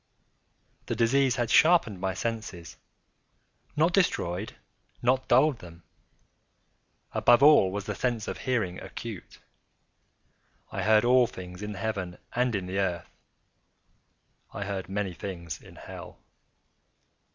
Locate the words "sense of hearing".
7.93-8.81